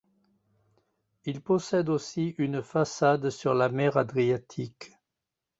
[1.25, 4.91] Il possède aussi une façade sur la mer Adriatique.